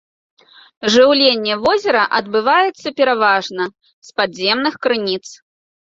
[0.93, 3.63] Жыўленне возера адбываецца пераважна
[4.09, 5.25] з падземных крыніц.